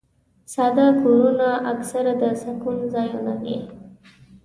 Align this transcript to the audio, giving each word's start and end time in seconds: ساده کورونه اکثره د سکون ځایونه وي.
ساده 0.53 0.87
کورونه 1.01 1.49
اکثره 1.73 2.13
د 2.21 2.23
سکون 2.41 2.77
ځایونه 2.93 3.33
وي. 3.41 3.57